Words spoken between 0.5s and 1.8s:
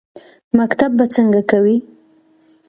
_مکتب به څنګه کوې؟